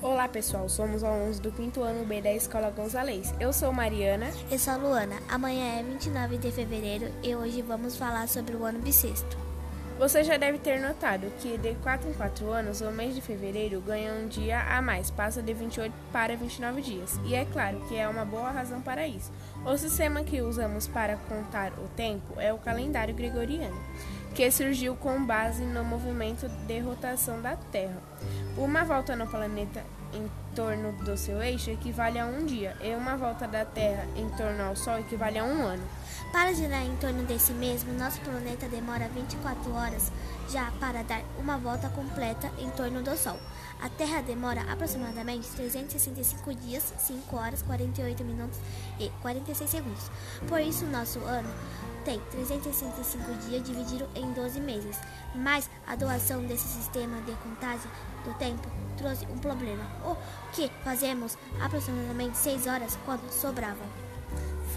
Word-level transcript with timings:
Olá 0.00 0.28
pessoal, 0.28 0.68
somos 0.68 1.02
alunos 1.02 1.40
do 1.40 1.50
quinto 1.50 1.82
ano 1.82 2.04
B 2.04 2.22
da 2.22 2.32
Escola 2.32 2.70
Gonzalez. 2.70 3.34
Eu 3.40 3.52
sou 3.52 3.72
Mariana. 3.72 4.30
Eu 4.48 4.56
sou 4.56 4.78
Luana. 4.78 5.16
Amanhã 5.28 5.80
é 5.80 5.82
29 5.82 6.38
de 6.38 6.52
fevereiro 6.52 7.10
e 7.20 7.34
hoje 7.34 7.62
vamos 7.62 7.96
falar 7.96 8.28
sobre 8.28 8.54
o 8.54 8.64
ano 8.64 8.78
bissexto. 8.78 9.36
Você 9.98 10.22
já 10.22 10.36
deve 10.36 10.58
ter 10.58 10.80
notado 10.80 11.26
que 11.40 11.58
de 11.58 11.74
4 11.82 12.08
em 12.08 12.12
4 12.12 12.48
anos, 12.52 12.80
o 12.80 12.90
mês 12.92 13.16
de 13.16 13.20
fevereiro 13.20 13.80
ganha 13.80 14.12
um 14.12 14.28
dia 14.28 14.60
a 14.60 14.80
mais, 14.80 15.10
passa 15.10 15.42
de 15.42 15.52
28 15.52 15.92
para 16.12 16.36
29 16.36 16.80
dias. 16.80 17.18
E 17.24 17.34
é 17.34 17.44
claro 17.44 17.80
que 17.88 17.96
é 17.96 18.08
uma 18.08 18.24
boa 18.24 18.48
razão 18.48 18.80
para 18.80 19.08
isso. 19.08 19.32
O 19.66 19.76
sistema 19.76 20.22
que 20.22 20.40
usamos 20.40 20.86
para 20.86 21.16
contar 21.16 21.72
o 21.72 21.88
tempo 21.96 22.40
é 22.40 22.52
o 22.52 22.58
calendário 22.58 23.12
gregoriano, 23.12 23.76
que 24.36 24.48
surgiu 24.52 24.94
com 24.94 25.26
base 25.26 25.64
no 25.64 25.82
movimento 25.84 26.48
de 26.48 26.78
rotação 26.78 27.42
da 27.42 27.56
Terra. 27.56 28.00
Uma 28.56 28.84
volta 28.84 29.16
no 29.16 29.26
planeta 29.26 29.82
em 30.14 30.30
torno 30.54 30.92
do 31.04 31.16
seu 31.16 31.42
eixo 31.42 31.70
equivale 31.70 32.20
a 32.20 32.26
um 32.26 32.46
dia, 32.46 32.76
e 32.80 32.94
uma 32.94 33.16
volta 33.16 33.48
da 33.48 33.64
Terra 33.64 34.06
em 34.16 34.28
torno 34.36 34.62
ao 34.62 34.76
Sol 34.76 35.00
equivale 35.00 35.40
a 35.40 35.44
um 35.44 35.66
ano. 35.66 35.82
Para 36.32 36.52
girar 36.52 36.84
em 36.84 36.94
torno 36.96 37.24
desse 37.24 37.52
mesmo, 37.52 37.92
nosso 37.94 38.20
planeta 38.20 38.68
demora 38.68 39.08
24 39.08 39.72
horas 39.72 40.12
já 40.50 40.70
para 40.72 41.02
dar 41.02 41.22
uma 41.38 41.56
volta 41.56 41.88
completa 41.88 42.50
em 42.58 42.70
torno 42.70 43.02
do 43.02 43.16
Sol. 43.16 43.38
A 43.80 43.88
Terra 43.88 44.20
demora 44.20 44.60
aproximadamente 44.70 45.48
365 45.48 46.54
dias, 46.54 46.92
5 46.98 47.36
horas, 47.36 47.62
48 47.62 48.24
minutos 48.24 48.58
e 49.00 49.08
46 49.22 49.70
segundos. 49.70 50.10
Por 50.46 50.60
isso, 50.60 50.84
nosso 50.86 51.18
ano 51.20 51.48
tem 52.04 52.20
365 52.30 53.48
dias 53.48 53.62
dividido 53.62 54.08
em 54.14 54.30
12 54.32 54.60
meses. 54.60 54.98
Mas 55.34 55.70
a 55.86 55.96
doação 55.96 56.44
desse 56.44 56.68
sistema 56.68 57.20
de 57.22 57.32
contagem 57.36 57.90
do 58.24 58.34
tempo 58.34 58.68
trouxe 58.96 59.26
um 59.26 59.38
problema. 59.38 59.84
O 60.04 60.16
que 60.52 60.70
fazemos 60.84 61.38
aproximadamente 61.60 62.36
6 62.36 62.66
horas 62.66 62.98
quando 63.04 63.30
sobravam. 63.30 64.07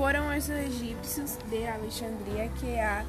Foram 0.00 0.34
os 0.34 0.48
egípcios 0.48 1.36
de 1.50 1.66
Alexandria 1.66 2.48
que 2.58 2.80
há 2.80 3.04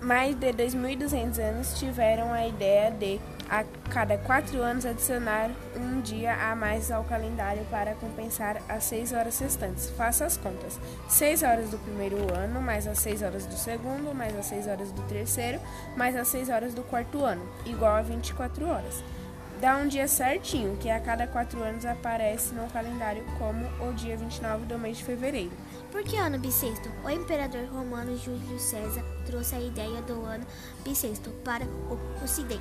mais 0.00 0.34
de 0.34 0.52
2.200 0.52 1.38
anos 1.38 1.78
tiveram 1.78 2.32
a 2.32 2.44
ideia 2.44 2.90
de, 2.90 3.20
a 3.48 3.62
cada 3.88 4.18
quatro 4.18 4.60
anos, 4.60 4.84
adicionar 4.84 5.48
um 5.76 6.00
dia 6.00 6.34
a 6.34 6.56
mais 6.56 6.90
ao 6.90 7.04
calendário 7.04 7.64
para 7.70 7.94
compensar 7.94 8.60
as 8.68 8.82
seis 8.82 9.12
horas 9.12 9.38
restantes. 9.38 9.90
Faça 9.90 10.24
as 10.26 10.36
contas: 10.36 10.76
seis 11.08 11.44
horas 11.44 11.70
do 11.70 11.78
primeiro 11.78 12.16
ano, 12.34 12.60
mais 12.60 12.88
as 12.88 12.98
seis 12.98 13.22
horas 13.22 13.46
do 13.46 13.54
segundo, 13.54 14.12
mais 14.12 14.36
as 14.36 14.46
seis 14.46 14.66
horas 14.66 14.90
do 14.90 15.02
terceiro, 15.02 15.60
mais 15.96 16.16
as 16.16 16.26
seis 16.26 16.48
horas 16.48 16.74
do 16.74 16.82
quarto 16.82 17.24
ano, 17.24 17.48
igual 17.64 17.94
a 17.94 18.02
24 18.02 18.66
horas. 18.66 19.04
Dá 19.62 19.76
um 19.76 19.86
dia 19.86 20.08
certinho, 20.08 20.76
que 20.76 20.90
a 20.90 20.98
cada 20.98 21.24
quatro 21.24 21.62
anos 21.62 21.86
aparece 21.86 22.52
no 22.52 22.68
calendário 22.70 23.24
como 23.38 23.64
o 23.88 23.92
dia 23.92 24.16
29 24.16 24.66
do 24.66 24.76
mês 24.76 24.96
de 24.96 25.04
fevereiro. 25.04 25.52
Por 25.92 26.02
que 26.02 26.16
ano 26.16 26.36
bissexto? 26.36 26.90
O 27.04 27.08
imperador 27.08 27.66
romano 27.66 28.18
Júlio 28.18 28.58
César 28.58 29.04
trouxe 29.24 29.54
a 29.54 29.60
ideia 29.60 30.02
do 30.02 30.20
ano 30.24 30.44
bissexto 30.82 31.30
para 31.44 31.64
o 31.64 32.24
Ocidente. 32.24 32.60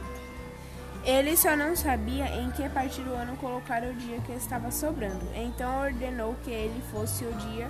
Ele 1.03 1.35
só 1.35 1.55
não 1.57 1.75
sabia 1.75 2.27
em 2.39 2.52
que 2.52 2.69
parte 2.69 3.02
do 3.02 3.16
ano 3.16 3.35
colocar 3.38 3.81
o 3.81 3.95
dia 3.95 4.22
que 4.22 4.33
estava 4.33 4.69
sobrando, 4.69 5.25
então 5.33 5.81
ordenou 5.81 6.35
que 6.44 6.52
ele 6.52 6.83
fosse 6.91 7.25
o 7.25 7.33
dia 7.33 7.67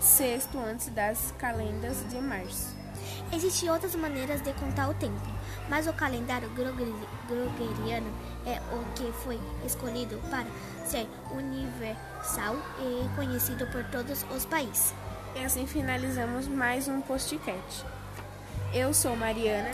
sexto 0.00 0.58
antes 0.58 0.88
das 0.88 1.32
calendas 1.38 2.04
de 2.10 2.20
março. 2.20 2.81
Existem 3.32 3.70
outras 3.70 3.94
maneiras 3.94 4.42
de 4.42 4.52
contar 4.54 4.88
o 4.90 4.94
tempo, 4.94 5.20
mas 5.68 5.86
o 5.86 5.92
calendário 5.94 6.50
gregoriano 6.50 8.12
é 8.44 8.60
o 8.74 8.84
que 8.94 9.10
foi 9.24 9.40
escolhido 9.64 10.18
para 10.30 10.44
ser 10.84 11.08
universal 11.30 12.56
e 12.78 13.08
conhecido 13.16 13.66
por 13.68 13.84
todos 13.84 14.24
os 14.36 14.44
países. 14.44 14.92
E 15.34 15.42
assim 15.42 15.66
finalizamos 15.66 16.46
mais 16.46 16.88
um 16.88 17.00
postcat. 17.00 17.86
Eu 18.74 18.92
sou 18.92 19.16
Mariana. 19.16 19.70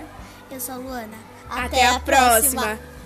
Eu 0.51 0.61
sou 0.61 0.77
Luana. 0.77 1.17
Até, 1.51 1.65
Até 1.65 1.87
a 1.89 2.01
próxima. 2.01 2.63
próxima. 2.63 2.98